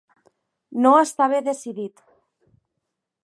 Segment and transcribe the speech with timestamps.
[0.85, 2.03] No estava decidit.